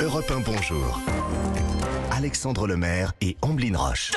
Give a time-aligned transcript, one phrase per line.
[0.00, 1.00] Europe 1 Bonjour.
[2.10, 4.10] Alexandre Lemaire et Amblin Roche.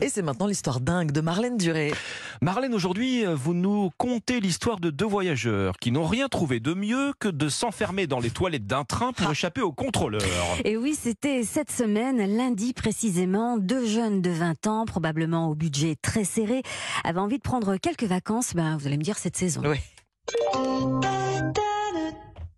[0.00, 1.92] Et c'est maintenant l'histoire dingue de Marlène Duré.
[2.40, 7.12] Marlène, aujourd'hui, vous nous contez l'histoire de deux voyageurs qui n'ont rien trouvé de mieux
[7.20, 10.22] que de s'enfermer dans les toilettes d'un train pour échapper au contrôleur.
[10.64, 15.96] Et oui, c'était cette semaine, lundi précisément, deux jeunes de 20 ans, probablement au budget
[16.00, 16.62] très serré,
[17.04, 19.60] avaient envie de prendre quelques vacances, ben, vous allez me dire cette saison.
[19.64, 19.78] Oui.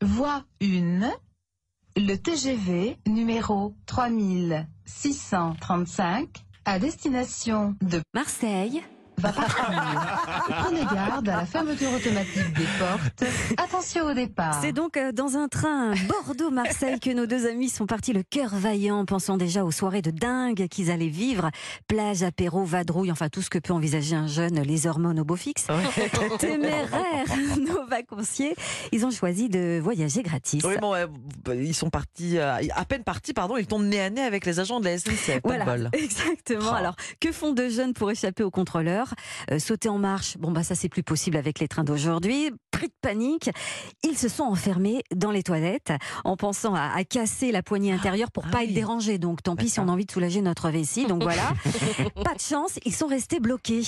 [0.00, 1.10] Voie 1,
[1.96, 6.28] le TGV numéro 3635
[6.64, 8.82] à destination de Marseille,
[9.22, 10.56] va partir.
[10.62, 13.24] Prenez garde à la fermeture automatique des portes.
[13.56, 14.58] Attention au départ.
[14.60, 18.54] C'est donc euh, dans un train Bordeaux-Marseille que nos deux amis sont partis le cœur
[18.54, 21.50] vaillant, pensant déjà aux soirées de dingue qu'ils allaient vivre.
[21.88, 25.36] Plage, apéro, vadrouille, enfin tout ce que peut envisager un jeune, les hormones au beau
[25.36, 25.66] fixe.
[26.38, 27.26] Téméraires,
[27.58, 28.54] nos vacanciers,
[28.90, 30.62] ils ont choisi de voyager gratis.
[30.64, 31.06] Oui, bon, ouais,
[31.54, 34.60] ils sont partis, euh, à peine partis, pardon, ils tombent nez à nez avec les
[34.60, 35.40] agents de la SNCF.
[35.44, 36.70] Voilà, exactement.
[36.72, 36.74] Oh.
[36.74, 38.50] Alors, que font deux jeunes pour échapper au
[39.50, 42.50] Euh, Sauter en marche, bon bah ça c'est plus possible avec les trains d'aujourd'hui.
[42.70, 43.50] Pris de panique,
[44.02, 45.92] ils se sont enfermés dans les toilettes
[46.24, 48.64] en pensant à, à casser la poignée intérieure pour Ah pas oui.
[48.64, 49.18] être dérangés.
[49.18, 51.06] Donc tant pis si on a envie de soulager notre vessie.
[51.06, 51.52] Donc voilà,
[52.24, 53.82] pas de chance, ils sont restés bloqués.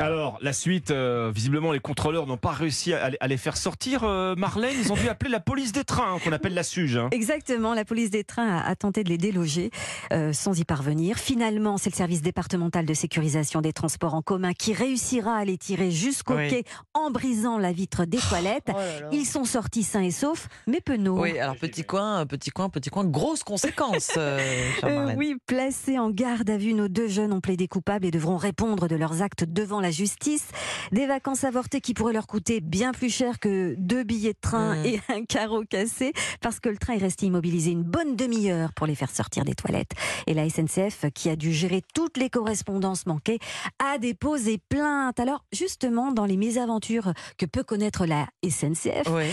[0.00, 4.02] Alors, la suite, euh, visiblement, les contrôleurs n'ont pas réussi à, à les faire sortir.
[4.04, 6.96] euh, Marlène, ils ont dû appeler la police des trains, qu'on appelle la SUGE.
[6.96, 7.08] hein.
[7.10, 9.70] Exactement, la police des trains a, a tenté de les déloger
[10.14, 11.18] euh, sans y parvenir.
[11.18, 15.58] Finalement, c'est le service départemental de sécurisation des transports en commun qui réussira à les
[15.58, 16.48] tirer jusqu'au Oui.
[16.48, 16.64] quai
[16.94, 18.70] en brisant la vitre des toilettes.
[19.12, 21.20] Ils sont sortis sains et saufs, mais penauds.
[21.20, 24.38] Oui, alors petit coin, petit coin, petit coin, grosse conséquence, euh,
[24.84, 28.38] Euh, oui, placés en garde à vue, nos deux jeunes ont plaidé coupables et devront
[28.38, 30.46] répondre de leurs actes devant la justice.
[30.92, 34.76] Des vacances avortées qui pourraient leur coûter bien plus cher que deux billets de train
[34.76, 34.86] Mm.
[34.86, 38.86] et un carreau cassé, parce que le train est resté immobilisé une bonne demi-heure pour
[38.86, 39.92] les faire sortir des toilettes.
[40.26, 43.38] Et la SNCF, qui a dû gérer toutes les correspondances manquées,
[43.78, 45.18] a déposé plainte.
[45.20, 49.24] Alors, justement, dans les mésaventures que peut connaître la SNCF, Oui.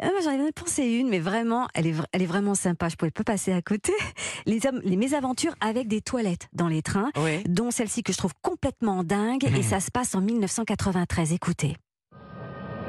[0.00, 2.88] ah, moi, j'en avais pensé une, mais vraiment, elle est, vra- elle est vraiment sympa.
[2.88, 3.92] Je pouvais pas passer à côté.
[4.46, 7.10] Les, mésaventures avec des toilettes dans les trains,
[7.48, 9.44] dont celle-ci que je trouve complètement dingue.
[9.56, 11.32] Et ça se passe en 1993.
[11.32, 11.76] Écoutez.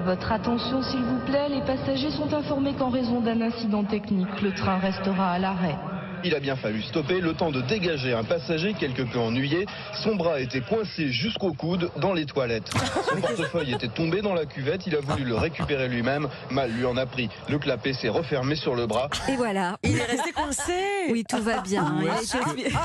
[0.06, 4.54] Votre attention s'il vous plaît, les passagers sont informés qu'en raison d'un incident technique, le
[4.54, 5.78] train restera à l'arrêt.
[6.24, 9.66] Il a bien fallu stopper le temps de dégager un passager quelque peu ennuyé.
[10.04, 12.70] Son bras était coincé jusqu'au coude dans les toilettes.
[13.10, 14.88] Son portefeuille était tombé dans la cuvette.
[14.88, 16.30] Il a voulu le récupérer lui-même.
[16.50, 17.30] Mal lui en a pris.
[17.50, 19.10] Le clapet s'est refermé sur le bras.
[19.30, 19.78] Et voilà.
[19.84, 20.74] Il est resté coincé.
[21.10, 21.94] Oui, tout va bien.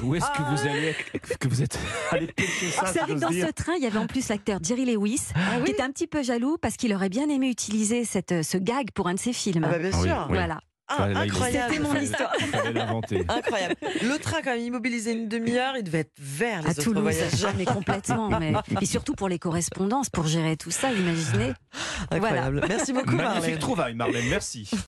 [0.03, 0.95] Où est-ce que, vous allez,
[1.39, 1.79] que vous êtes
[2.11, 3.99] allé pêcher ça Vous si savez que j'ose dans dire ce train, il y avait
[3.99, 7.09] en plus l'acteur Jerry Lewis, Ah qui était un petit peu jaloux parce qu'il aurait
[7.09, 9.65] bien aimé utiliser cette, ce gag pour un de ses films.
[9.65, 10.27] Ah bah bien Ah oui, sûr.
[10.31, 10.35] oui.
[10.37, 10.61] Voilà.
[10.89, 11.75] Ah, incroyable.
[11.75, 12.33] C'était mon histoire.
[12.41, 13.25] Il fallait l'inventer.
[13.29, 13.75] Incroyable.
[14.03, 17.03] Le train, quand même, immobilisé une demi-heure, il devait être vert, les À autres Toulouse,
[17.03, 17.39] voyageurs.
[17.39, 18.29] jamais complètement.
[18.41, 18.53] Mais...
[18.81, 21.53] Et surtout pour les correspondances, pour gérer tout ça, imaginez.
[22.11, 22.63] Incroyable.
[22.69, 23.59] Merci beaucoup, Magnifique Marlène.
[23.59, 24.69] trouvaille, Marlène, merci.